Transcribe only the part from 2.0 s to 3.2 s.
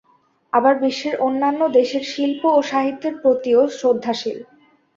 শিল্প ও সাহিত্যের